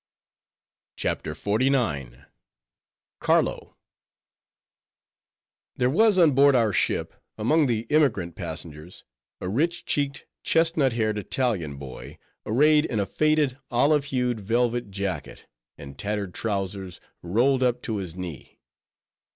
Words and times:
CHAPTER 0.95 1.35
XLIX. 1.35 2.25
CARLO 3.19 3.77
There 5.75 5.91
was 5.91 6.17
on 6.17 6.31
board 6.31 6.55
our 6.55 6.73
ship, 6.73 7.13
among 7.37 7.67
the 7.67 7.85
emigrant 7.91 8.33
passengers, 8.35 9.03
a 9.39 9.47
rich 9.47 9.85
cheeked, 9.85 10.25
chestnut 10.43 10.93
haired 10.93 11.19
Italian 11.19 11.77
boy, 11.77 12.17
arrayed 12.47 12.85
in 12.85 12.99
a 12.99 13.05
faded, 13.05 13.59
olive 13.69 14.05
hued 14.05 14.39
velvet 14.39 14.89
jacket, 14.89 15.45
and 15.77 15.99
tattered 15.99 16.33
trowsers 16.33 16.99
rolled 17.21 17.61
up 17.61 17.83
to 17.83 17.97
his 17.97 18.15
knee. 18.15 18.57